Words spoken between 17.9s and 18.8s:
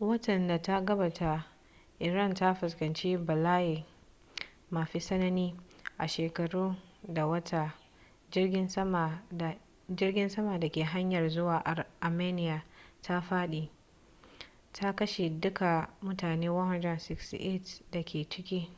da ke ciki